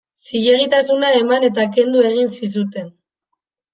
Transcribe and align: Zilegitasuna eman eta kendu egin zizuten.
Zilegitasuna 0.27 1.11
eman 1.19 1.45
eta 1.49 1.67
kendu 1.77 2.03
egin 2.13 2.33
zizuten. 2.41 2.93